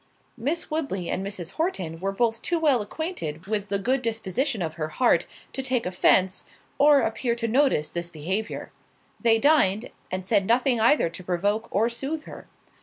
Miss 0.35 0.71
Woodley 0.71 1.11
and 1.11 1.23
Mrs. 1.23 1.51
Horton 1.51 1.99
were 1.99 2.11
both 2.11 2.41
too 2.41 2.57
well 2.57 2.81
acquainted 2.81 3.45
with 3.45 3.69
the 3.69 3.77
good 3.77 4.01
disposition 4.01 4.63
of 4.63 4.73
her 4.73 4.87
heart, 4.87 5.27
to 5.53 5.61
take 5.61 5.85
offence, 5.85 6.43
or 6.79 7.01
appear 7.01 7.35
to 7.35 7.47
notice 7.47 7.91
this 7.91 8.09
behaviour. 8.09 8.71
They 9.19 9.37
dined, 9.37 9.91
and 10.09 10.25
said 10.25 10.47
nothing 10.47 10.79
either 10.81 11.07
to 11.11 11.23
provoke 11.23 11.67
or 11.69 11.87
sooth 11.87 12.25
her. 12.25 12.47